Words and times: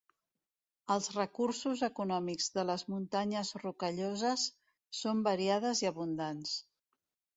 Els 0.95 1.09
recursos 1.17 1.83
econòmics 1.87 2.49
de 2.57 2.65
les 2.69 2.85
Muntanyes 2.93 3.53
Rocalloses 3.65 4.49
són 5.03 5.23
variades 5.29 5.85
i 5.87 5.91
abundants. 5.91 6.57